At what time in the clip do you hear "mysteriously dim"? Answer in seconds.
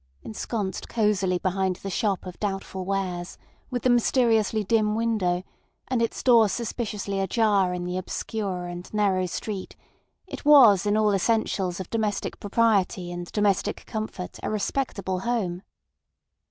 3.91-4.95